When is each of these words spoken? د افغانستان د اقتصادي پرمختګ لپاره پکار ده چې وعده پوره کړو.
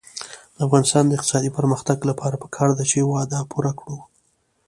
د 0.55 0.57
افغانستان 0.67 1.03
د 1.05 1.11
اقتصادي 1.17 1.49
پرمختګ 1.57 1.97
لپاره 2.09 2.39
پکار 2.43 2.69
ده 2.77 2.83
چې 2.91 3.07
وعده 3.11 3.39
پوره 3.51 3.71
کړو. 3.79 3.97